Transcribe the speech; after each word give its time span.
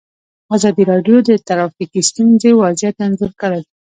ازادي 0.55 0.83
راډیو 0.91 1.17
د 1.29 1.31
ټرافیکي 1.47 2.01
ستونزې 2.09 2.49
وضعیت 2.61 2.95
انځور 3.05 3.31
کړی. 3.41 3.61